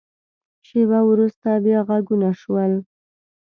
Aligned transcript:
شیبه 0.67 0.99
وروسته، 1.09 1.49
بیا 1.63 1.79
غږونه 1.87 2.29
شول. 2.41 2.73